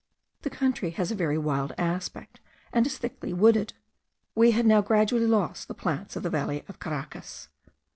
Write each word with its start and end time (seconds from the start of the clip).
The 0.41 0.49
country 0.49 0.89
has 0.97 1.11
a 1.11 1.15
very 1.15 1.37
wild 1.37 1.73
aspect, 1.77 2.39
and 2.73 2.87
is 2.87 2.97
thickly 2.97 3.33
wooded. 3.33 3.73
We 4.33 4.49
had 4.49 4.65
now 4.65 4.81
gradually 4.81 5.27
lost 5.27 5.67
the 5.67 5.75
plants 5.75 6.15
of 6.15 6.23
the 6.23 6.29
valley 6.31 6.63
of 6.67 6.79
Caracas. 6.79 7.49